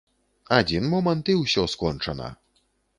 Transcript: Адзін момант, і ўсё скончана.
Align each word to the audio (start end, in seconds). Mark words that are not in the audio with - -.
Адзін 0.59 0.89
момант, 0.95 1.31
і 1.37 1.37
ўсё 1.43 1.69
скончана. 1.77 2.35